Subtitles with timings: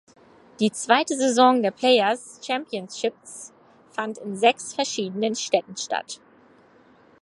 [0.59, 3.53] Die zweite Saison der Players Championships
[3.91, 6.19] fand in sechs verschiedenen Städten statt.